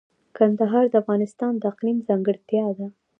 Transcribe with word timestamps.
کندهار 0.37 0.85
د 0.89 0.93
افغانستان 1.01 1.51
د 1.57 1.63
اقلیم 1.71 1.97
ځانګړتیا 2.07 2.65
ده. 2.77 2.87